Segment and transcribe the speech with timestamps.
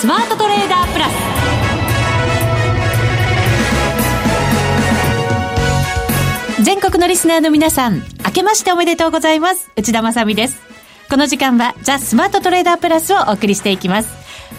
[0.00, 1.04] スマートトレーダープラ
[6.56, 6.62] ス。
[6.62, 9.70] 全国のリスナーの皆さん明けましておめでとうございます。
[9.76, 10.62] 内田まさです。
[11.10, 14.08] この時間はザ・スマートトレーダープラスをお送りしていきます。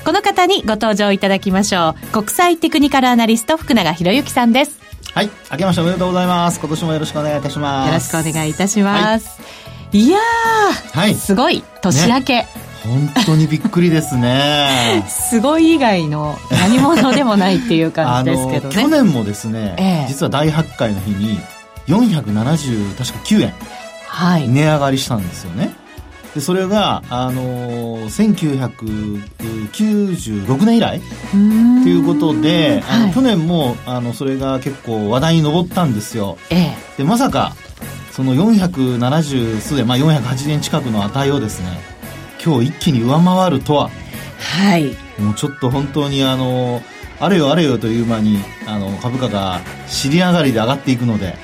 [0.05, 2.11] この方にご登場いただきましょう。
[2.11, 4.79] 国際テクニカルアナリスト福永博之さんです。
[5.15, 6.59] はい明けましておめでとうございます。
[6.59, 7.87] 今年もよろしくお願いいたします。
[7.87, 9.43] よろしくお願いいたします、は
[9.94, 15.03] い、いやー、はい、すごい年明け、ね本当にびっくりですね。
[15.08, 18.76] すごい以外の何者でもないっていう感じですけどね。
[18.76, 21.39] 去年もですね、ええ、実は大発会の日に
[21.88, 23.53] 470確か9円
[24.53, 25.73] 値上がりしたんですよね、
[26.36, 37.55] でそれが、あのー、1996年以来ということで、あの、はい、去年もあのそれが結構話題に上ったんですよ、ええ、でまさか
[38.11, 41.91] その470数円、まあ、480円近くの値をですね
[42.44, 43.89] 今日一気に上回るとは。
[44.39, 44.95] はい。
[45.22, 46.81] もうちょっと本当にあの
[47.20, 51.36] あれよあれよという間にあの株価が尻上がりで上がっていくので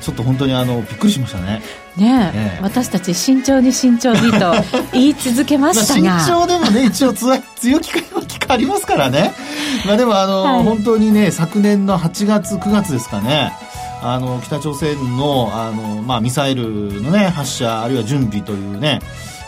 [0.00, 1.62] ちょっと本当にあのびっくりしましたね。
[1.96, 4.52] ねえ、私たち慎重に慎重にと
[4.92, 6.20] 言い続けましたが。
[6.20, 7.40] 慎重でもね一応強
[7.80, 9.32] 気か弱気かありますからね。
[9.86, 13.52] まあでもあの、はい、本当にね昨年の8月9月ですかね。
[14.02, 19.00] あの北朝鮮のあの、まあ、ミサイルのね発射あるいは準備というね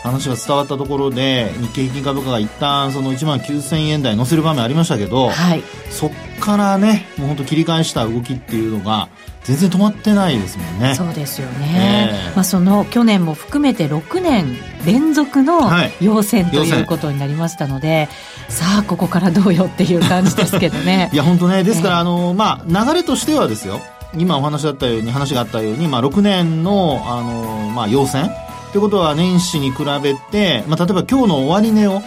[0.07, 9.09] 話が伝わったところで日経平均株価が一旦その1万9000円台乗せる場面ありましたけど、はい、そっからねもう本当切り返した動きっていうのが
[9.43, 10.93] 全然止まってないですもんね。
[10.93, 21.09] そうですよね、えー、まあ、その去年も含めて6年連続の陽線ということになりましたので、はい、さあここからどうよっていう感じですけどね。
[21.13, 23.81] いや本当ねですから、あのまあ流れとしてはですよ。
[24.17, 28.31] 今お話だったように話があったように、まあ、6年のあの、まあ、陽線
[28.71, 32.01] ということは年始に比べて、まあ、例えば今日の終値を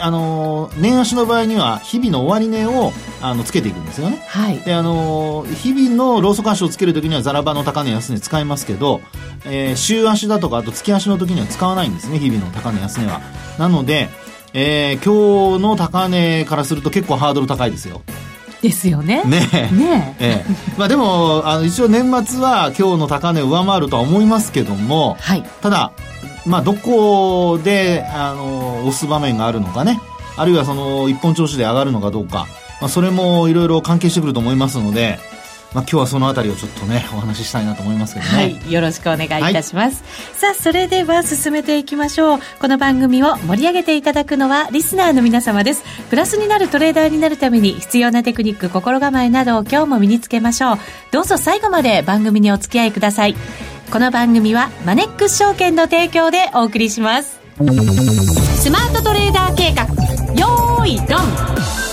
[0.00, 9.00] あの年足の場合には日々の終値をあのつけていくんですよね、はい、であの日々のローソク足をつけるときにはザラバの高値安値使いますけど、
[9.44, 13.20] えー、週足だとかあと月足の時には使わないんですね日々の高値安値は。
[13.58, 14.08] なので、
[14.54, 18.02] えー、今日の高値からすると結構ハードル高いですよ
[18.66, 19.22] ですよね。
[19.24, 19.74] ねえ。
[19.74, 20.24] ねえ。
[20.24, 25.42] ええ、まあでも、あの、一応年末は今日の高値を上回るとは思いますけども、はい。
[25.62, 25.92] ただ、
[26.46, 30.00] まあどこで、あの、押す場面があるのかね、
[30.36, 32.46] あるいはその、一本調子で上がるのかどうか、
[32.80, 35.18] まあそれもいろいろ関係してくると思いますので、
[35.76, 38.32] まあ、今日はそのあたりをちょっとねお話ししたいなと思いますけどね。
[38.32, 42.38] はいよろしくお願いいたします、はい、さあそれでは進めていきましょう。
[42.58, 45.82] この番組を盛り上げていただくのはリスナーの皆様です。
[46.08, 50.78] プラスになるトレーダーになるために必要なテクニック心構えなどを今日も身につけましょう。
[51.12, 53.36] どうぞ最後まで番組にお付き合いください。
[53.92, 57.38] この番組はマネックス証券の提供でお送りします。
[57.58, 59.84] スマートトレーダー計画。
[60.40, 61.85] よーいドン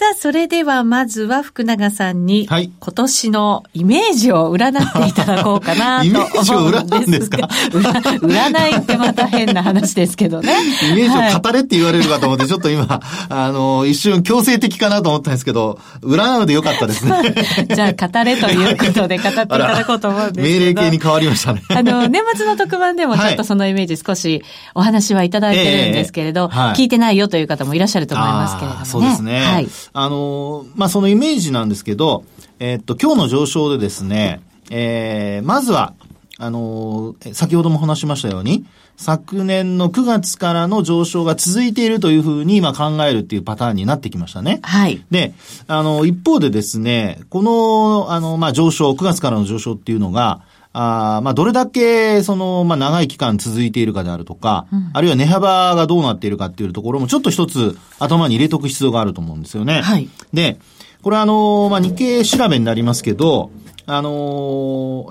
[0.00, 7.46] さあ、それではまずは福永さんに、はい、今年のイメージを占っていただこうかなと思うんですが。
[7.48, 10.54] 占いってまた変な話ですけどね。
[10.90, 17.34] イメージを語れって言われるかと思って、ちょっと今、あの、一瞬強制的かなと思ったんですけど、占うでよかったですね。
[17.68, 20.48] じゃあ、語れということで語っていただこうと思うんですけど。
[20.64, 21.62] 命令形に変わりましたね。
[21.68, 24.42] あの、年末の特番でもちょっとそのイメージ少し
[24.74, 28.86] お話はいただいてるんですけれど、えーはい、聞いてないよという方もいらっしゃると思いますけれどもね。
[28.86, 29.44] そうですね。
[29.44, 29.68] はい。
[29.92, 32.24] あの、まあ、そのイメージなんですけど、
[32.58, 34.40] えっと、今日の上昇でですね、
[34.70, 35.94] えー、まずは、
[36.38, 38.64] あの、先ほども話しましたように、
[38.96, 44.60] 昨年の9月からの上昇が続いているというふうに今考えるっていうパターンになってきましたね。
[44.62, 45.02] はい。
[45.10, 45.32] で、
[45.68, 59.80] あの、一方でですね、この、あの、まあ、上昇、9月からの上昇っていうのが、あまあ、どれだけ、その、まあ、長い期間続いているかであるとか、うん、あるいは値幅がどうなっているかっていうところも、ちょっと一つ頭に入れとく必要があると思うんですよね。
[59.80, 60.08] はい。
[60.32, 60.58] で、
[61.02, 63.50] これあの、まあ、日経調べになりますけど、
[63.86, 64.10] あの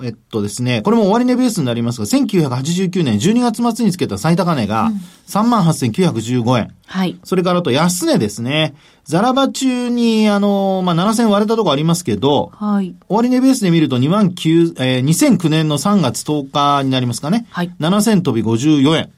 [0.00, 4.90] ー、えっとですね、これも終値ベースになりますが、1989年12月末につけた最高値が
[5.28, 6.74] 38,915円。
[6.86, 7.18] はい。
[7.24, 8.74] それからあと安値ですね。
[9.04, 12.94] ザラバ中に、あのー、まあ、7000割れたとこありますけど、はい。
[13.08, 17.46] 終値ベースで見ると2万9、えー、2009年の3月10日になりますかね。
[17.50, 17.72] はい。
[17.80, 19.10] 7000飛び54円。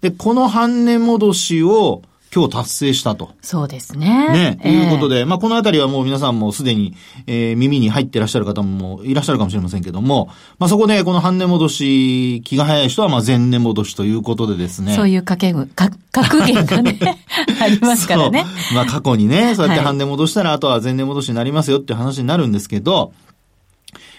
[0.00, 2.02] で、この半値戻しを、
[2.34, 3.30] 今日達成したと。
[3.40, 4.28] そうですね。
[4.32, 4.58] ね。
[4.62, 6.94] と、えー、いうことで、まあ、このあたりはもう皆さんもすでに、
[7.26, 10.28] えー、耳に入ってらっしゃる方もいらっしゃるかもしれませんけども、
[10.58, 14.94] まあ、そこでこの半値戻し、気が早い人は、まあ、前値戻しということでですね。
[14.94, 16.98] そういう掛け具、か、 格言がね、
[17.60, 18.44] ありますからね。
[18.74, 23.12] まあ、過去にね、そうやって半値戻したら、あとは前値戻しになりますよっていう話になるんですけど、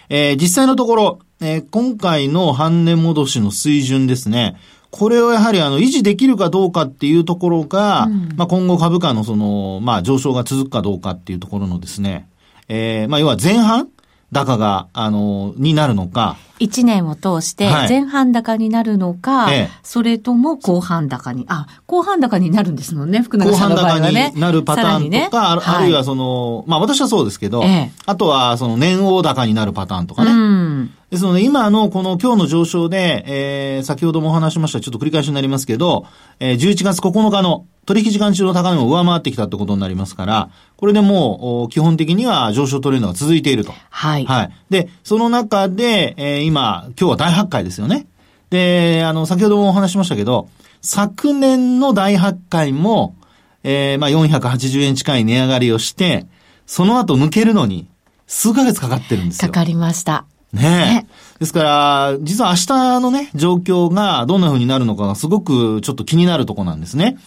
[0.10, 4.58] えー、実際のところ、えー、今回の半値戻しの水準ですね、
[4.92, 8.34] これをやはりあの維持できるかどうかっていうところが、うん。
[8.36, 12.28] まあ今後株価のその、まあ上昇が続くかどうかっていうところのですね、
[12.68, 13.90] えー、まあ要は前半
[14.32, 24.32] 高が、あの、になるのか、1年を通してはい前半高になるのか、ええそれとも後半高に、あ、後半高になるんですもんね、福永後半さんの場合高はね。
[24.36, 30.32] になるパターンとか、あるあるいはその、まあ私はそうですけど、ええあとはその年王高になるパターンとかね。
[30.32, 30.92] うん。
[31.10, 36.06] ですので、今のこの今日の上昇で、えー、先ほどもお話しました、ちょっと繰り返しになりますけど、
[36.40, 43.74] えー、11月9日の取引時間中の高値を上回ってきたってことになりますから、これでもう、お基本的には上昇トレンドが続いていると。
[43.90, 44.26] はい。
[44.26, 44.52] はい。
[44.70, 48.08] で、その中で、えー今、今日は大発会ですよね。
[48.50, 50.50] で、あの、先ほどもお話ししましたけど、
[50.82, 53.16] 昨年の大発会も、
[53.64, 56.26] えーまあ、480円近い値上がりをして、
[56.66, 57.88] その後抜けるのに、
[58.26, 59.48] 数ヶ月かかってるんですよ。
[59.48, 60.26] かかりました。
[60.52, 61.40] ねねえ。
[61.40, 67.18] ですから、実は明日のね、状況がどんな風になるのかがすごくちょっと気になるとこなんですね。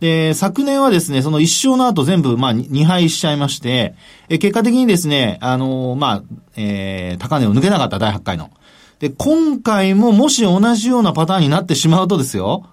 [0.00, 3.94] で、昨年はですね、その一勝の後全部、まあ、2敗しちゃいまして、
[4.28, 6.22] え結果的にですね、あのまあ、
[6.56, 8.50] えー、高値を抜けなかった大発会の。
[9.00, 12.66] で、今回ももし同じようなパターンになってしまうとですよ、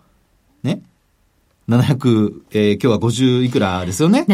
[0.64, 0.82] ね
[1.70, 4.26] ？700、えー今日は50いくらですよね？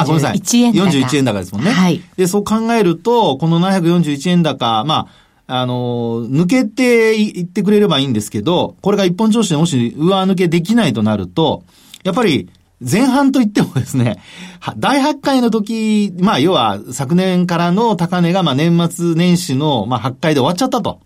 [0.00, 0.38] あ、ごめんなさい。
[0.38, 0.78] 741円高。
[0.84, 1.70] 41円高ですもんね。
[1.70, 2.02] はい。
[2.16, 5.08] で、そう考えると、この741円高、ま
[5.46, 11.64] あ、あの、抜けていいってくれればいいんですけど、これが一本調子でもし上抜けできないとなると、
[12.04, 12.48] やっぱり、
[12.80, 14.22] 前半といってもですね、
[14.58, 21.00] は大発会の時、まあ、要は昨年からの高値が、まあ、年末年始の、まあ、発会で終わっちゃったと。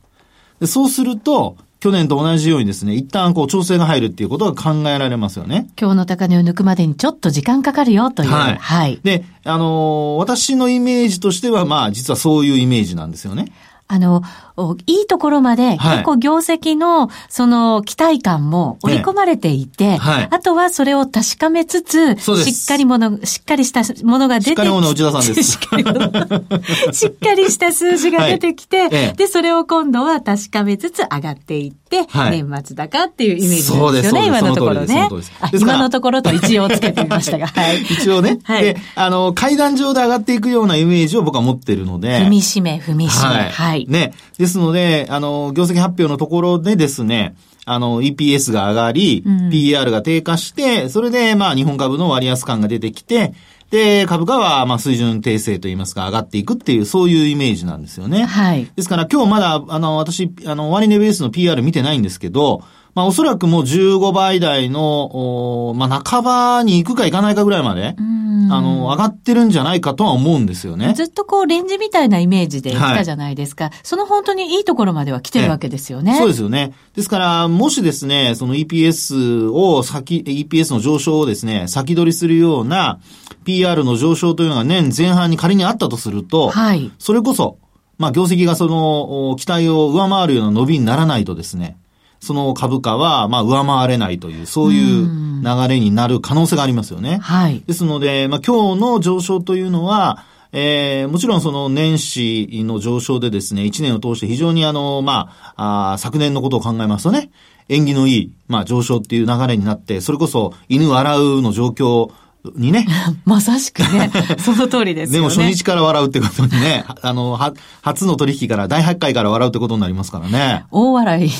[0.61, 5.69] でそうすると、去年と同じようにですね、一旦こう調整が入るっていうことが考えられますよね。
[5.79, 8.31] 今日の高値を抜くまでにちょっと時間かかるよという。
[8.31, 9.01] はいはい。
[9.03, 13.53] で、あのー私のイメージとしては、まあ、実はそういうイメージなんですよね。
[13.87, 14.23] あの、
[14.54, 14.54] お
[14.87, 15.97] いいところまで、はい。
[15.99, 20.29] 結構業績の、その、期待感も織り込まれていて、はい。
[20.31, 25.53] あとはそれを確かめつつ、しっかりもの、しっかりしたものが出てきしっかり者の内田さんです。
[25.53, 32.43] しっかり者しっかりした数字が出てきて、で、それを今度は確かめつつ上がっていって、はい。
[32.43, 35.09] 年末高っていうイメージですよね、今のところね。
[35.53, 37.83] 今のところと一応つけてみましたが、 はい。
[37.83, 38.39] 一応ね。
[38.45, 38.62] はい。
[38.62, 42.21] で、あの、階段上で上がっていくようなイメージを僕は持ってるので。
[42.21, 43.51] 踏みしめ、踏みしめ。
[43.51, 43.87] はい。
[43.89, 44.12] ね。
[44.44, 53.32] ですので、あの、業績発表のところでですね、あの、EPS が上がり、うん PR が低下して、それで、まあ、日本株の割安感が出てきて、
[53.70, 58.25] で、株価は、まあ、水準訂正といいますか、上がっていくっていう、そういうイメージなんですよね。
[58.25, 58.70] はい。
[58.76, 62.62] ですから今日まだ、あの、私、あの、終値ベースの PR 見てないんですけど、
[62.94, 68.14] まあおそらくもう15倍台の、おまあ半ばに行くか行かないかぐらいまで、うん
[68.50, 70.94] あの、上がってるんじゃないかとは思うんですよね。
[70.94, 73.70] ずっとこうレンジみたいなイメージで来たじゃないですか。
[73.82, 76.17] その本当にいいところまでは来てるわけですよね。
[76.19, 76.73] そうですよね。
[76.94, 82.99] ですから、もしですね、その EPS を先、EPS の上昇をですね、先取りするような
[83.44, 86.91] PR の上昇というのが年前半に仮にあったとすると、はい。
[86.99, 87.58] それこそ、
[87.99, 91.76] まあ、業績がその、お期待を上回るような伸びにならないとですね、
[92.25, 95.06] その株価は、まあ、上回れないという、そういう
[95.43, 97.19] 流れになる可能性がありますよね。
[97.23, 97.62] はい。
[97.67, 107.31] ですので、まあ、今日の上昇というのは、えー、もちろんその年始の上昇でですね、1年を通して非常にあの、まあ、あー昨年のことを考えますとね、
[107.69, 112.10] 縁起のいい、まあ、上昇っていう流れになって、それこそ犬洗うの状況
[112.55, 112.86] にね、
[113.24, 115.29] まさしくね、その通りですよね。
[115.29, 120.65] でも初日から笑うってことにね、あの、は、初の取引から、大発会から笑うってことになりますからね。
[120.70, 121.31] 大笑い。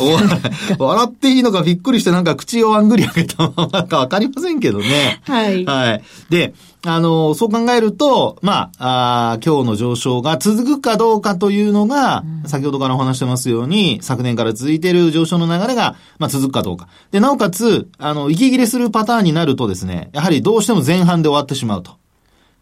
[0.79, 5.21] お笑っていいのかびっくりしてなんか口をあんぐり開けたままかわかりませんけどね。
[5.25, 5.65] はい。
[5.65, 6.03] はい。
[6.31, 6.55] で、
[6.87, 16.89] あの、そう考えると、まあ、あー今日の上昇が続くかどうかというのが、先ほどからお話してますように、昨年から続いている上昇の流れが、まあ、続くかどうか。
[17.11, 21.93] で、なおかつ、あの、息切れするパターンになるとですね、やはりどうしても前半で終わってしまうと。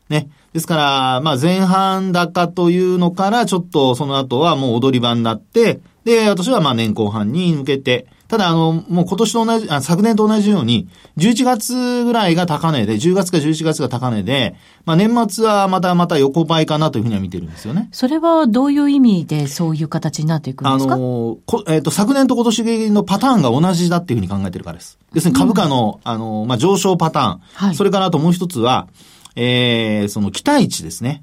[0.08, 0.28] ね。
[0.52, 17.90] ですから、まあ前半高というのから、ちょっとその後はもう踊り場になって、で、私はまあ年後半に向けて、ただあの、もう今年と同じ、あ昨年と同じように、11月ぐらいが高値で、10月か11月が高値で、まあ年末はまたまた横ばいかなというふうには見てるんですよね。
[17.92, 24.98] それはどういう意味でそういう形になっていくんあですか、の、こえっ、と、昨年と今年のパターンが同じだっていうふうに考えてるからです。
[25.12, 27.40] 要するに株価の、あの、まあ上昇パターン。
[27.52, 28.88] はいそれからあともう一つは、
[29.36, 31.22] えー、その期待値ですね。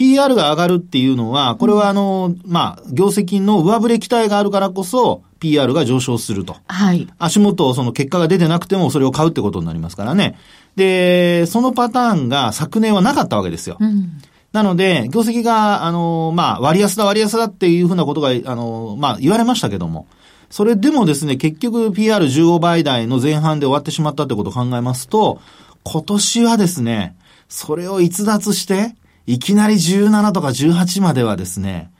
[0.00, 6.56] PR が上がるっていうのは、これはあの、まあ、業績の上振れ期待があるからこそ、PR が上昇すると。
[6.68, 7.06] はい。
[7.18, 10.38] 足元、その結果が出てなくてもそれを買うってことになりますからね。
[10.74, 13.76] で、そのパターンが昨年はなかったわけですよ。
[13.78, 14.22] うん。
[14.52, 20.06] なので、業績が、あの、まあ、割安だ割安だっていうふうなことが、あの、まあ、言われましたけども。
[20.48, 25.42] それでもですね、結局 PR15 倍台の前半で終わってしまったってことを考えますと、
[25.84, 27.14] 今年はですね、
[27.50, 28.94] それを逸脱して、
[29.30, 31.92] いきなり17とか18まではですね、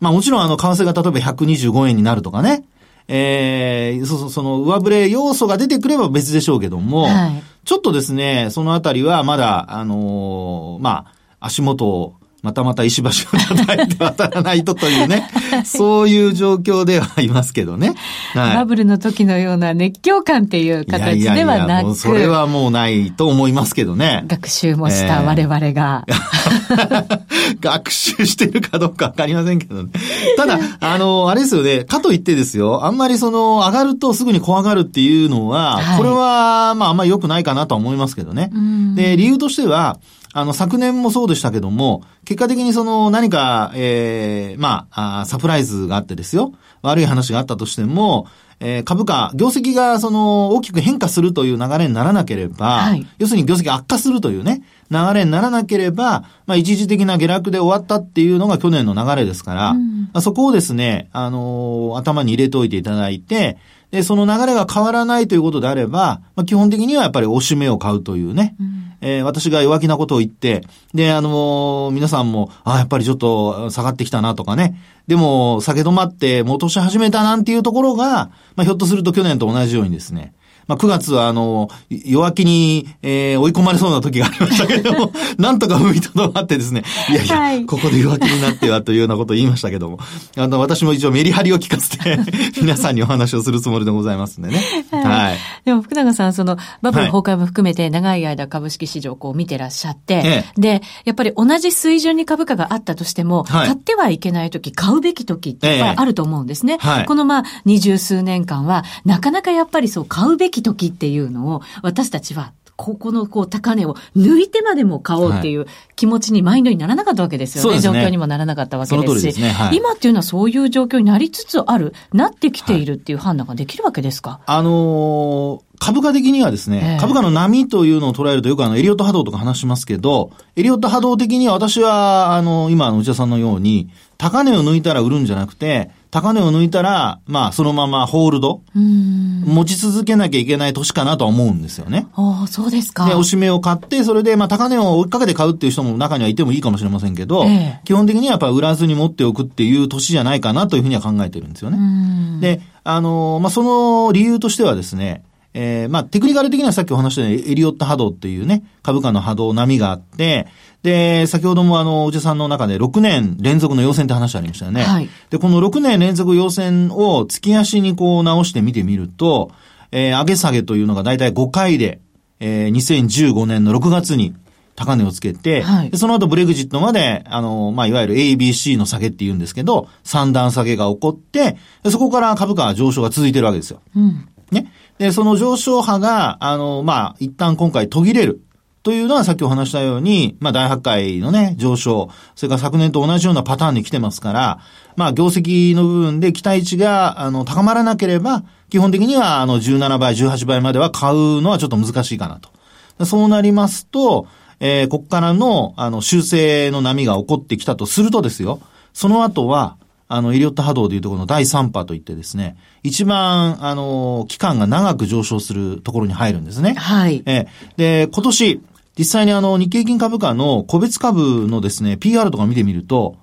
[0.00, 2.64] まあもちろんあの、為替が例えば125円になるとかね、
[3.08, 15.28] えー、そ、その上振れ要素が出てくれば別でしょうけども、はい、ちょっとですね、そのあたりはまだ、あのー、まあ、足元をまたまた石橋を叩いて渡らないとというね、
[15.64, 17.94] そういう状況ではありますけどね。
[18.32, 21.34] はい、バブルの時のような熱狂感っていう形ではなく。
[21.34, 24.24] いやいやいやそれはもうないと思いますけどね。
[24.28, 26.04] 学習もした我々が。
[26.06, 27.20] えー、
[27.60, 29.90] 学習してるかどうかわかりませんけどね。
[30.36, 38.52] ただ、あの、あれですよね、かといってですよ、あんまりその、上がるとすぐに怖がるっていうのは、はい、これは、まああんまり良くないかなと思いますけどね。
[38.94, 39.98] で、理由としては、
[40.32, 46.52] あの、昨年もそうでしたけども、結果的にその何か、ええー、まあサプライズがあってですよ。
[46.82, 48.26] 悪い話があったとしても、
[48.60, 59.76] えー、株価、業績がその大きく変化するという流れにならなければ、はい、要するに業績悪化するというね、流れにならなければ、まあ一時的な下落で終わったっていうのが去年の流れですから、う
[60.18, 63.58] ん、そこをですね、あのー、頭に入れておいていただいて、
[63.90, 80.34] で、その流れが変わらないということであれば、まあ、基本的にはやっぱり押し目を買うというね、うん、えー、私が弱気なことを言って、で、あのー、皆さんも、あやっぱりちょっと下がってきたなとかね、でも、下げ止まって戻し始めたなんていうところが、まあ、ひょっとすると去年と同じようにですね、
[80.68, 89.98] まあ、9月はあの、弱気に、えー、追い込まれそうな時がありましたけれども、 なんとか踏みとどまってですね、いやいや、はい、ここで弱気になってはというようなことを言いましたけども、
[90.36, 92.18] あの、私も一応メリハリを聞かせて、
[92.60, 94.62] 皆さんにお話をするつもりでございますんでね。
[94.90, 95.04] はい。
[95.04, 106.74] はい、でも福永さん、その、バブル崩壊も含めて長い間株式市場をこう見てらっしゃって、ええ、で、やっぱり同じ水準に株価があったとしても、はい、買ってはいけない時、買うべき時ってあると思うんですね。
[106.74, 117.70] えはい、このまあ、二十数年間は、なかなかやっぱりそう、買うべき時っていうののを、私たちはここのこう高値を抜いてまでも買おうっていう気持ちにマインドにならなかったわけですよね。
[117.70, 119.32] はい、状況にもならなかったわけですし。
[119.32, 119.50] すね。
[119.50, 128.34] はい、今っていうのはそういう状況になりつつある、なってきているっていう判断ができるわけですか、あのー株価的にはですね、えー、株価の波というのを捉え。
[128.34, 142.08] るとよくあの、エリオット波動とか話しますけど、エリオット波動的には私は、あの、今の内田さんのように、高値を抜いたら売るんじゃなくて、高値を抜いたら、まあ、そのままホールド、持ち続けなきゃいけない年かなとは思うんですよね。
[142.14, 143.06] ああ、そうですか。
[143.06, 152.40] で、押し目を買って、それで、まあ、高値を追いかけて買うっていう人も中にはいてもいいかもしれませんけど、え基本的にはやっぱ売らずに持っておくっていう年じゃないかなというふうには考えてるんですよね。
[152.40, 155.22] で、あの、まあ、その理由としてはですね、
[155.54, 160.46] えー、まあ、テクニカル的にはさっきお話したように、エリオット波動っていうね、株価の波動波があって、
[160.82, 164.82] で、先ほどもあの、おじさんの中で6年連続の陽線って話ありましたよね。
[164.82, 165.08] はい。
[165.30, 169.50] で、この6年連続陽線を月足にこう直して見てみると、
[169.90, 172.00] えー、上げ下げというのが大体5回で、
[172.40, 174.34] えー、2015年の6月に
[174.76, 181.56] 高値をつけて、はい、でその後ブレグジットまで、あの、まあ、いわゆる ABC の下げって言うんですけど、三段下げが起こって、
[181.90, 183.80] そこから株価上昇が続いてるわけですよ。
[183.96, 184.28] うん。
[184.52, 184.72] ね。
[184.98, 188.42] で、その上昇波が、あの、まあ、一旦今回途切れる。
[188.82, 194.60] というのはさっきお話したように、まあ大発会のね、上昇、それから昨年と同じようなパターンに来てますから、
[194.96, 203.04] まあ業績の部分で期待値が、あの、高まらなければ、基本的にはあの17倍、18倍までは買うのはちょっと難しいかなと。
[203.04, 204.26] そうなりますと、
[204.60, 208.60] えー、ここからの、あの、修正の波が起こってきたとするとですよ、
[208.92, 209.76] その後は、
[210.08, 216.74] あの、イリオット波動でいうところの第3波といってですね、一番、あの、期間が長く上昇するところに入るんですね。
[216.74, 217.22] はい。
[217.26, 217.46] え
[217.76, 218.60] で、今年、
[218.98, 223.16] 実際にあの、日経平均株価の個別株のですね、PR とか見てみると、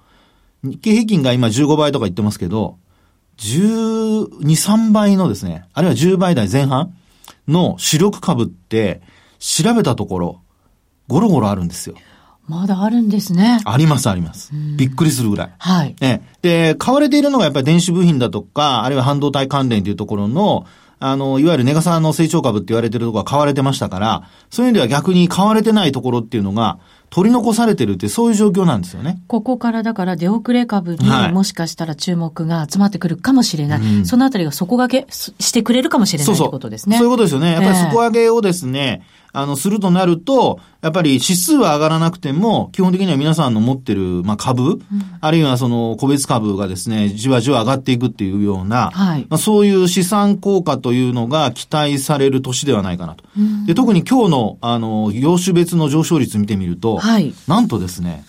[0.64, 2.78] 日経平均が今15倍とか言ってますけど、
[3.38, 6.96] 12、3倍のですね、あるいは10倍台前半
[7.48, 9.02] の主力株って、
[9.40, 10.42] 調べたところ、
[11.08, 11.96] ゴロゴロあるんですよ。
[12.48, 13.60] まだあるんですね。
[13.66, 14.52] あります、あります。
[14.78, 15.54] びっくりするぐらい。
[15.58, 15.96] はい。
[16.00, 16.22] ね。
[16.42, 20.66] で、買われているのがやっぱり電子部品だとか、あるいは半導体関連というところの、
[21.00, 29.22] あの、いわゆるネガサの成長株って言われてるところが買われてましたから、そういう意味では逆に買われてないところっていうのが、取り残されてるってそういう状況なんですよね。
[29.28, 33.80] ここからだから出遅れ株にもしかしたら注目が集まってくるかもしれない。
[33.80, 36.98] はいうん、そのあたりが底上げしてくれるかもしれないということですね。
[36.98, 37.54] そういうことですよね。
[37.54, 44.82] やっぱり底上げをですね、えーあの、するとなると、やっぱり指数は上がらなくても、基本的には皆さんの持ってる、まあ、株、うん、
[45.20, 53.24] あるいはその個別株がですね、じわじわ上がっていくっていうような、はい、まあ、そういう資産効果というのが期待される年ではないかなと。
[53.38, 58.24] うん、で特に今日の、あの、業種別の上昇率見てみると、はい、なんとですね、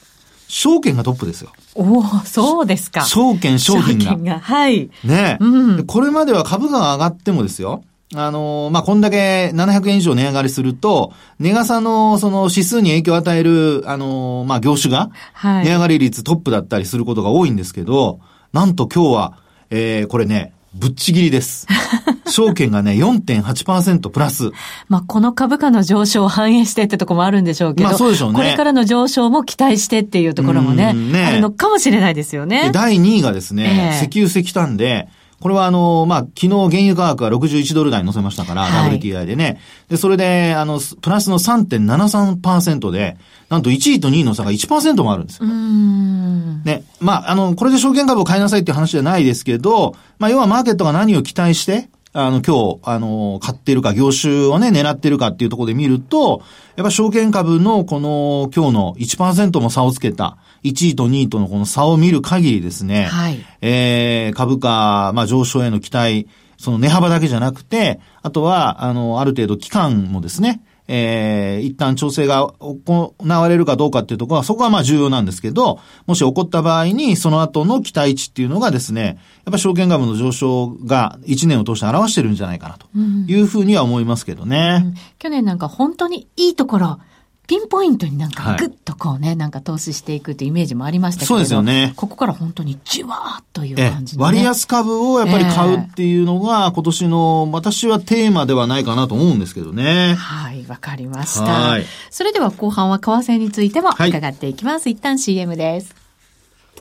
[0.48, 1.52] 証券がトップですよ。
[1.74, 3.04] おおそうですか。
[3.04, 4.16] 証券、商品が。
[4.16, 4.40] が。
[4.40, 4.90] はい。
[5.04, 7.82] ねえ、うんこれまでは株価が上がってもですよ。
[8.14, 18.20] あのーまあ、こんだけ700円以上値上がりすると、値傘のその指数に影響を与える、あのーまあ、業種が、はい値上がり率トップだったりすることが多いんですけど、
[18.52, 19.38] なんと今日は、
[19.70, 21.66] えー、これね、ぶっちぎりです。
[22.28, 24.50] 証券がね、4.8%プラス。
[24.88, 32.70] まあ、この株価の上昇を反映してってところもあるんでしょうけど、まあそうでしょうねこれからの上昇も期待してっていうところもね、うんねあるのかもしれないですよでね。
[32.72, 35.08] 第2位がですね、ええ石油石炭で、
[35.40, 39.60] これはあの、まあ、昨日原油価格が61ドル台に乗せましたから、はい WTI でね。
[39.88, 43.16] で、それで、あの、プラスの3.73%で、
[43.48, 45.46] なんと1位と2位の差が1%もあるんですよ。
[45.46, 46.84] ね。
[47.00, 56.42] まあ、あの、これで証券株を買いなさいっていう話じゃないですけど、まあ、要はマーケットが何を期待して、あの、今日、あの、買っているか、業種をね、狙ってるかっていうところで見ると、
[56.74, 63.44] やっぱ証券株のこの、今日の1%も差をつけた、1位と2位とのこの差を見る限りですね、はい。
[63.60, 84.94] えー、株価、まあ、上昇への期待、その値幅だけじゃなくて、あとは、あの、ある程度期間もですね、えー、一旦調整が行われるかどうかっていうところは、そこはまあ重要なんですけど、もし起こった場合に、その後の期待値っていうのがですね、やっぱ証券株の上昇が1年を通して表してるんじゃないかなというふうには思いますけどね。
[85.18, 86.98] 去年なんか本当にいいところ、
[87.46, 94.24] ピンポイントになんはいかグッとこうね、なんか投資していくっていうイメージもありましたけれどそうですよねここから本当にじわーっというえ感じの、ね。
[94.24, 100.14] 割安株をやっぱり買うっていうのが、今年の私はテーマではないかなと思うんですけどね。
[100.14, 101.44] はい、わかりました。
[101.44, 104.88] はいそれでは後半は為替についてもはい伺っていきます。
[104.88, 105.94] 一旦 CM です。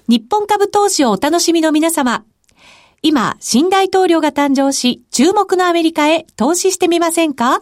[0.07, 2.23] 日本株投資をお楽しみの皆様。
[3.01, 7.61] 今、新大統領が誕生し、注目のアメリカへ投資してみませんか？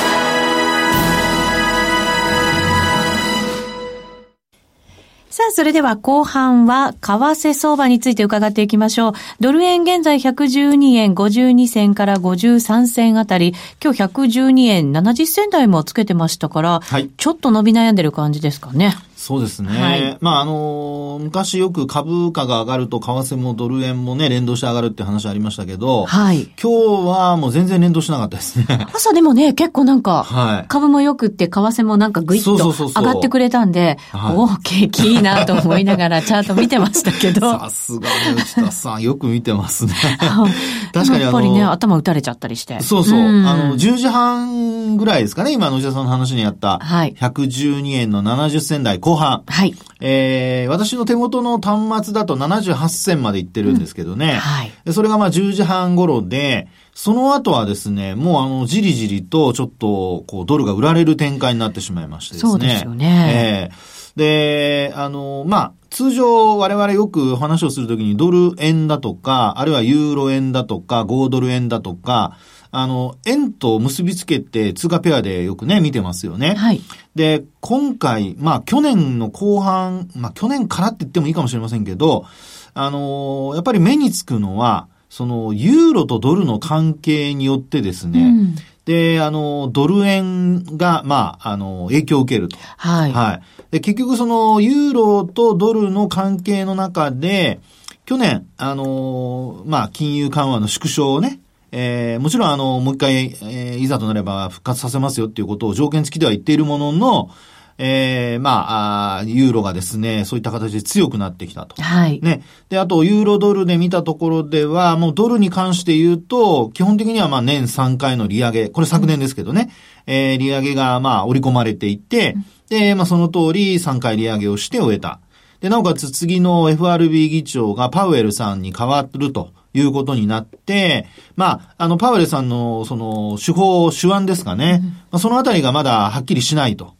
[5.31, 9.13] さあ、それでは後半は、為替相場について伺っていきましょう。
[9.39, 18.93] ドル円現在112円52銭から53銭あたり、今日112円70銭台もつけてましたから、はいちょっと伸び悩んでる感じですかね。
[19.21, 19.69] そうですね。
[19.69, 26.49] はいまあ、あのー昔よく株価が上がると、為替もドル円もね、連動して上がるって話ありましたけど、はい。
[26.61, 28.65] 今日はもう全然連動しなかったですね。
[28.93, 30.65] 朝でもね、結構なんか、はい。
[30.67, 37.51] 株も良くって、為替もなんかグイッそうと上がってくれたんで、はいおお、景気いいなと思いながらチャート見てましたけど。
[37.59, 39.93] さすがね、内田さん、よく見てますね。
[40.93, 42.79] 確かにやっぱりね、頭打たれちゃったりして。
[42.81, 43.19] そうそう。
[43.19, 49.43] んあの、10時半ぐらいですかね、今、内田さんの話にあった、はい112円の70銭台後半。
[49.45, 49.75] はい。
[49.99, 54.33] えー、私の手元の端末だと78銭まで行ってるんですけどね。
[54.33, 54.71] はい。
[54.85, 62.51] でそれがまあ10時半頃で、その後はですね、もうあの、じりじりとちょっと、こう、ドルが売られる展開になってしまいましてですね。
[62.51, 72.37] そうですよねええで、あの、まあ、通常我々よく話をするときにドル円だとか、あるいはユーロ円だとか、5ドル円だとか、
[72.71, 76.55] あの、円と結びつけて通貨ペアでよくね、見てますよね。
[76.55, 76.81] はい。
[77.15, 82.25] で、今回、まあ去年の後半、まあ去年からって言ってもいいかもしれませんけど、
[82.73, 88.55] あのーやっぱり目につくのは、その、ユーロとドルの関係によってですね、うん
[88.85, 92.57] で、あの、ドル円が、まあ、あの、影響を受けると。
[92.77, 93.11] はい。
[93.11, 93.41] はい。
[93.69, 97.59] で、結局その、ユーロとドルの関係の中で、
[98.05, 101.40] 去年、あのーまあ、金融緩和の縮小をね、
[101.71, 107.29] えーもちろんあの、もう一回、えーいざとなれば復活させますよっていうことを条件付きでは言っているものの、
[107.77, 111.81] えーまあユーロがですね、そういった形で強くなってきたと。
[111.81, 112.19] はい。
[112.21, 112.43] ね。
[112.69, 119.71] で、あと、ユーロドルで見たところでは、もうドルに関して言うと、基本的にはまあ年3回の利上げ、これ昨年ですけどね、
[120.05, 122.35] えー利上げがまあ織り込まれていて、
[122.69, 125.19] で、まあその通り3回利上げをして終えた。
[125.61, 134.81] で、なおかつ次の FRB 議長がパウエルさんに変わるということになって、まあ、あの、パウエルさんのその手法、手腕ですかね。
[135.11, 136.93] まあ、そのあたりがまだはっきりしないと。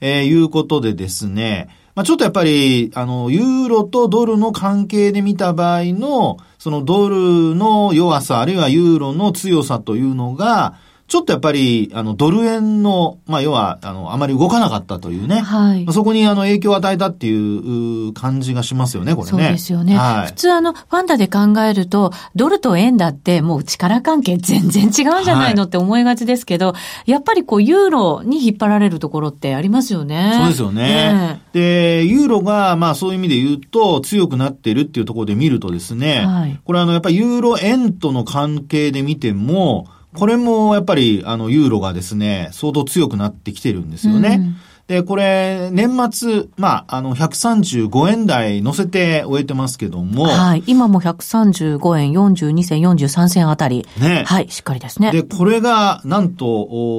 [0.00, 10.76] えーいうことでですね、まあ、ちょっとやっぱり、あの、ユーロとドルの関係で見た場合の、そのドルの弱さ、あるいはユーロの強さというのが、
[11.08, 15.40] ちょっとやっぱり、あの、ドル円の、まあ、要は、あの、あまり動かなかったというね。
[15.40, 19.30] はいまあそこに、あの、影響を与えたっていうう感じがしますよね、これね。
[19.30, 19.96] そうですよね。
[19.96, 20.26] はい。
[20.26, 26.74] 普通あの、ファンダで考えると、ドルと円だってもう力関係全然違うんじゃないのって思いがちですけど、
[27.06, 30.32] やっぱりこう、ユーロに引っ張られるところってありますよね。
[30.34, 31.40] そうですよね。
[31.54, 44.38] で、ユーロが、まあそういう意味で言うと強くなってるっていうところで見るとですね、はいこれあの、やっぱりユーロ円との関係で見ても、これもやっぱりあの、ユーロがですね、相当強くなってきてるんですよね。
[44.40, 44.56] うん
[44.88, 50.64] で、これ、年末、まあ、あの、135円台乗せて終えてますけども、はい。
[50.66, 53.86] 今も135円42銭43銭あたり。
[54.00, 55.12] ねはい、しっかりですね。
[55.12, 56.46] で、これが、なんと、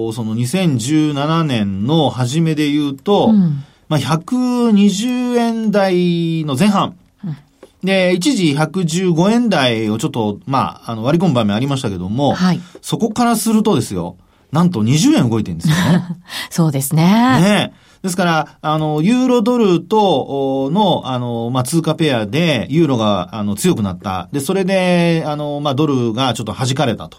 [0.06, 6.95] おその2017年の初めで言うと、うんまあ、120円台の前半。
[7.84, 12.62] で、一時115円台をちょっと、まあ、あの、割り込む場面ありましたけども、はい。
[12.82, 14.18] そこからするとですよ、
[14.52, 16.04] なんと20円動いてるんですよね。
[16.50, 17.04] そうですね。
[17.04, 24.30] ねえですから、あの、ユーロドルとおの、あの、まあ、通貨ペアで、ユーロが、あの、強くなった。
[24.32, 27.18] で、それで、あの、まあ、ドルがちょっと弾かれたと。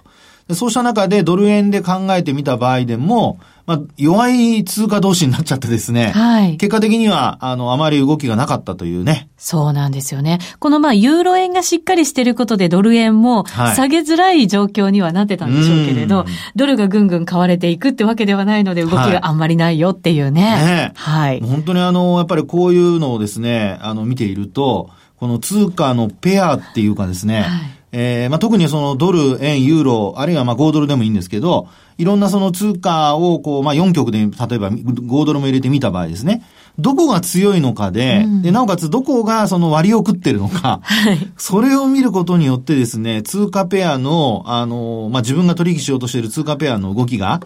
[0.48, 3.38] でそうした中で、ドル円で考えてみた場合でも、
[3.70, 6.10] まあ、弱い通貨同士になっちゃってですね。
[6.10, 6.56] はい。
[6.56, 9.28] 結果的には、あの、あまり動きがなかったというね。
[9.36, 10.40] そうなんですよね。
[10.58, 20.92] このまあ、ユーロ円がしっかりしてることでドル円もはい下げづらい状況にはなってたんでしょうけれど、うんドルがぐんぐん買われていくってわけではないので動きはいがあんまりないよっていうね。
[20.96, 21.50] はいもう。
[21.50, 31.68] 本当にあの、やっぱりこういうのをですね、あの、見ていると、この通貨のペアっていうかですね、はいえーまあ、特にそのドル、円、ユーロ、あるいはまあ5ドルでもいいんですけど、
[32.00, 36.42] いろんなその通貨をこう、まあ、4極で、例えば5ドルも入れてみた場合ですね、
[36.78, 41.18] どこが強いのかで、うんで、なおかつどこがその割りを食ってるのか、はい。
[41.36, 47.40] それを見ることによってですね、通貨ペアの、あの、まあ、自分が取引しようとしている通貨ペアの動きが、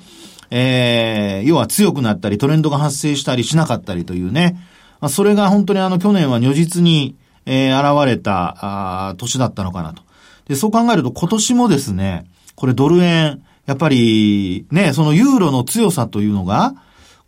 [0.51, 4.57] えー、要は強くなったり、トレンドが発生したりしなかったりというね、
[5.01, 10.03] まあ、それが本当にあの、去年は如実に、えー、現れた、あー年だったのかなと。
[10.47, 16.75] で、そう考えると今年もですね、これドル円、やっぱり、ね、そのユーロの強さというのが、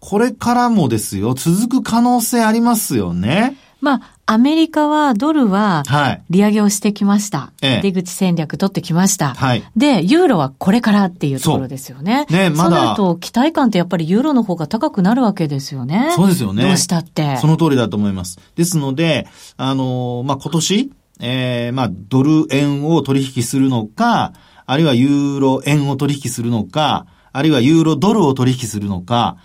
[0.00, 3.56] これからもですよ、続く可能性ありますよね。
[3.80, 6.22] まあ、アメリカはドルははい。
[6.30, 7.52] 利上げをしてきました。
[7.62, 9.34] ええ出口戦略取ってきました。
[9.34, 9.62] はい。
[9.76, 12.26] で、ユーロはこれからっていうところですよね。
[12.30, 16.12] ねまだそうなると、期待感ってやっぱりユーロの方が高くなるわけですよね。
[16.16, 16.62] そうですよね。
[16.64, 17.36] どうしたって。
[17.36, 18.38] その通りだと思います。
[18.56, 24.32] ですので、あのーまあ、今年、えー、まあ、ドル円を取引するのか、
[24.66, 29.36] あるいはユーロ円を取引するのか、あるいはユーロドルを取引するのか、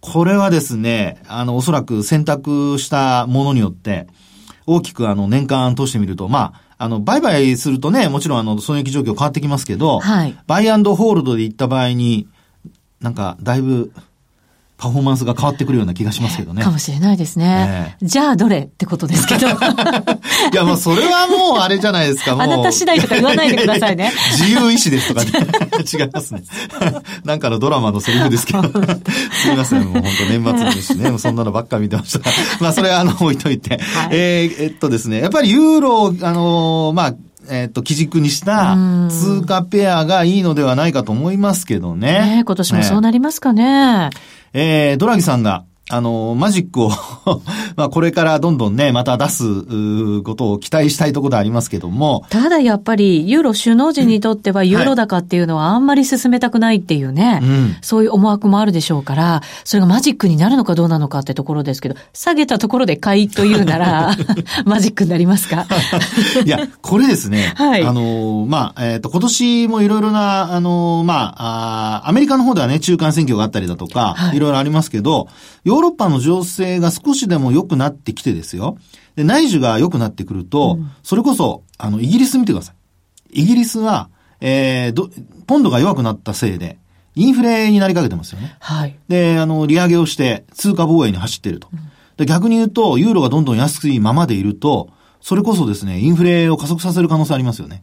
[0.00, 4.06] これはですね、あの、おそらく選択したものによって、
[4.66, 10.38] 大きくあの、年間通してみると、まあ、あの、売買するとね、もちろんあの、損益状況変わってきますけど、はい。
[10.46, 12.26] バイアンドホールドで行った場合に、
[13.00, 13.92] なんか、だいぶ、
[14.80, 16.62] パフォーマンスが変わってくるような気がしますけどね。
[16.62, 17.98] かもしれないですね。
[18.00, 19.46] じゃあどれってことですけど。
[19.52, 19.52] い
[20.54, 22.40] や、もうそれはもうあれじゃないですか、 もう。
[22.40, 25.30] あなた次第とか言わないでくださいね 自由意志ですとかね。
[25.92, 26.42] 違いますね。
[27.24, 28.62] なんかのドラマのセリフですけど。
[28.62, 28.68] す
[29.50, 30.02] みません、もう本
[30.42, 31.10] 当年末ですしね。
[31.10, 32.30] もうそんなのばっか見てました。
[32.60, 33.72] まあ、それはあの、置いといて。
[33.72, 33.80] はい
[34.12, 37.14] えーえっとですね、やっぱりユーロを、あのーまあ、
[37.50, 42.36] えっと、基軸にしたうん通貨ペアがいいのではないかと思いますけどね。
[42.36, 44.10] ね今年もそうなりますかね。
[44.52, 46.90] えー、ドラギさんが、あの、マジックを
[47.76, 52.24] まあこれからどんどんね、また出すことを期待したいところでありますけども。
[52.30, 64.16] ただやっぱり、ユーロ首脳陣にとっては、ユーロ高っていうのはあんまり進めたくないっていうね、うん、そういう思惑もあるでしょうから、それがマジックになるのかどうなのかってところですけど、下げたところで買いというなら、
[64.64, 65.66] マジックになりますか？
[66.44, 67.52] いや、これですね。
[67.56, 67.84] はい。
[67.84, 75.28] あの、まあ、えっ、ー、と、今年もいろいろな、あの、まああ、アメリカの方ではね、中間選挙があったりだとか、はい、いろいろありますけど、
[75.64, 78.78] ヨーロッパの情勢が少しでも良くなってきてですよ。
[79.16, 82.72] で、内需が良くなってくると、うん、それこそ、あの、イギリス見てくださ
[83.32, 83.42] い。
[83.42, 85.10] イギリスは、えー、ど、
[85.46, 86.78] ポンドが弱くなったせいで、
[87.14, 88.56] インフレになりかけてますよね。
[88.60, 88.96] はい。
[89.08, 91.68] で、あの、利上げをして、通貨防衛に走っていると。
[91.72, 91.78] うん、
[92.16, 94.90] で逆に言うと、ユーロがどんどん安いままでいると、
[95.20, 97.82] それこそですね、インフレを加速させる可能性ありますよね。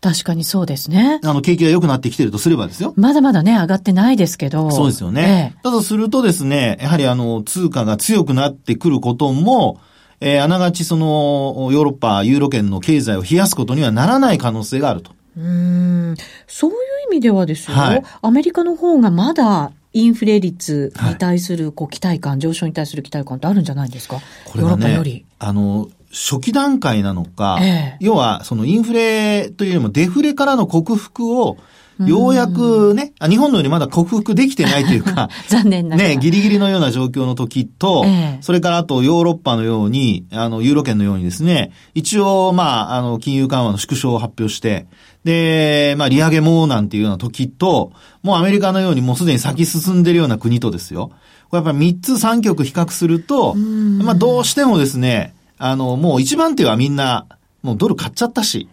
[0.00, 1.20] 確かにそうですね。
[1.24, 2.92] あの、景気が良くなってきてるとすればですよ。
[2.96, 4.70] まだまだね、上がってないですけど。
[4.70, 5.52] そうですよね。
[5.54, 9.80] ええ、ただするとですね、やはりあの、通貨が強くなってくることも、
[10.20, 15.12] えー、あながちその、ヨーロッパ、ユーロ圏の経済を冷やすことにはならない可能性があると。
[15.36, 16.14] うん。
[16.46, 16.76] そういう
[17.12, 24.20] 意味ではですよ、はい、アメリカの方がまだインフレ率に対するこう期待感、はい、上昇に対する期待感ってあるんじゃないですか？
[24.46, 25.26] これはね、ヨーロッパより。
[25.38, 31.58] あの、初期段階なのか、ええ、要はそのインフレというよりもデフレからの克服を
[32.04, 44.86] ようやくね、日本のようにまだ克服できてないというか、 残念なね、ギリギリのような状況の時と、ええ、それからあとヨーロッパのように、あの、ユーロ圏のようにですね、一応、まあ、あの、金融緩和の縮小を発表して、
[45.24, 47.92] で、まあ、利上げもなんていうような時と、
[48.22, 51.10] もうアメリカのようにもうすでに先進んでるような国とですよ。
[51.48, 57.26] これやっぱり3つ3極比較すると、まあ、どうしてもですね、あの、もう一番手はみんな、
[57.62, 58.68] もうドル買っちゃったし。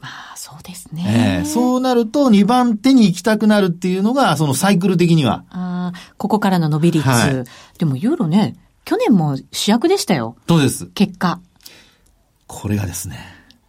[0.00, 1.42] まあ、そうですね。
[1.42, 5.44] えー、そうなると二番手に行きたくなるっていうのが、そのサイクル的には。
[5.50, 7.08] ああ、ここからの伸び率。
[7.08, 7.44] はい、
[7.78, 10.36] でもユーロね、去年も主役でしたよ。
[10.48, 10.86] そうです。
[10.94, 11.40] 結果。
[12.46, 13.18] これがですね。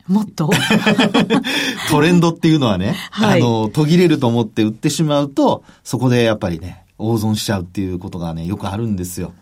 [0.08, 0.50] もっと？
[1.90, 9.34] トレンドっていうのはね、はい、あの、途切れると思って売ってしまうと、そこでやっぱりね、大損しちゃうっていうことがね、よくあるんですよ。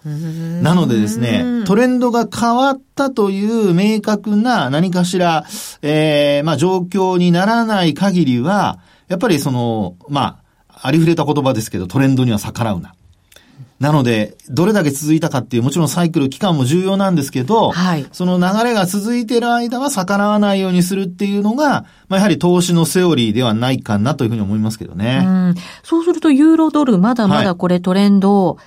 [0.61, 5.45] なのでですね、トレンドが変わったという明確な何かしら、
[5.81, 10.39] ええー、まあ状況にならない限りは、やっぱりその、ま
[10.69, 12.93] あ、ありふれた言葉ですけど、トレンドには逆らうな。
[13.79, 25.23] なので、どれだけ続いたかっていう、もちろんサイクル期間も重要なんですけど、はい、その流れが続いている間は逆らわないようにするっていうのが、まあ、やはり投資のセオリーではないかなというふうに思いますけどね。
[25.23, 28.57] うん、そうすると、ユーロドル、まだまだこれトレンド、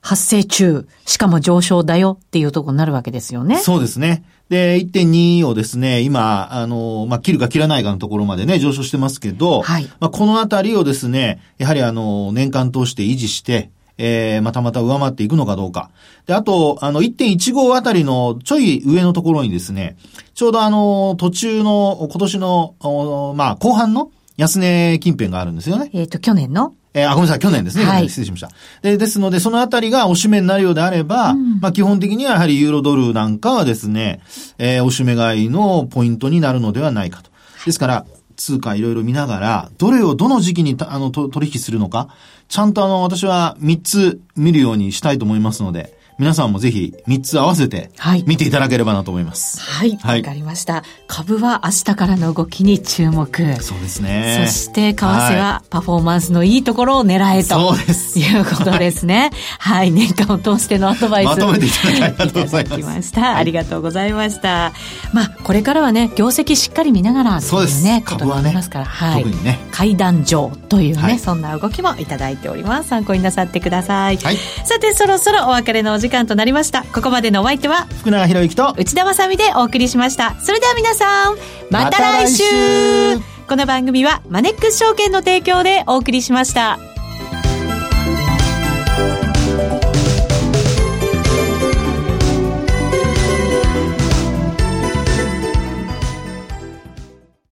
[0.00, 3.56] 発生中、しかも上昇だよっていうところになるわけですよね。
[3.56, 4.24] そうですね。
[4.50, 9.84] で、1.2をですね、今、あの、まあ、切るか切らないかのところまでね、上昇してますけど、はい。
[10.00, 15.90] まあ、このあたりをですね、やはりあの、年間通して維持して、えー、またまた上回っていくのかどうか。
[16.26, 19.96] で、あと、あの、1.15あたりのちょい上のところにですね、
[20.34, 25.90] ちょうどあの、途中の、今年の、まあ、後半の安値近辺があるんですよね。
[25.92, 26.74] えっ、ー、と、去年の？
[26.92, 27.84] えー、あ、ごめんなさい、去年ですね。
[27.84, 28.50] はい、失礼しました。
[28.82, 34.20] で、ですので、そのあたりがおしめになるようであれば、うん、まあ基本的にはやはりユーロドルなんかはですね、
[34.58, 37.30] えー、おしめ買いのポイントになるのではないかと。
[37.66, 42.08] ですから、通貨いろいろ見ながら、どれをどの時期にあの取引するのか、
[42.48, 47.90] ちゃんとあの私は3つ見るようにしたいと思いますので、皆さんもぜひ3つ合わせて
[48.26, 49.60] 見ていただければなと思います。
[49.60, 49.90] はい。
[49.92, 50.84] わ、はい、かりました。
[51.08, 53.26] 株は明日からの動きに注目。
[53.60, 54.44] そうですね。
[54.46, 57.72] そして為替はパフォーマンスのいいところを狙えと。
[57.72, 58.18] そうです。
[58.18, 59.30] いうことですね。
[59.58, 61.26] はい、年間を通してのアドバイス。
[61.26, 63.36] まとめていただきありがとうございました。
[63.36, 64.72] ありがとうございました。
[65.12, 69.24] まあ、これからはね、業績しっかり見ながらそうですね、株はね、ますから、はい。
[69.24, 69.58] 特にね。
[69.72, 72.88] 階段上というね、はい、そんな動きもいただいております。
[72.88, 74.16] 参考になさってください。
[74.18, 74.36] はい。
[74.64, 76.84] さて、そろそろお別れのお時間となりました。
[76.92, 81.36] ここまでのお相手は福永博之と内田まさでお送りしましたそれでは皆さん
[81.70, 86.93] また来週ま、来週この番組はマネックス証券の提供でお送りしました。